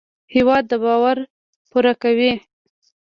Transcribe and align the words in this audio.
هېواد 0.33 0.63
د 0.71 0.73
باور 0.83 1.17
پوره 1.69 1.93
کوي. 2.01 2.33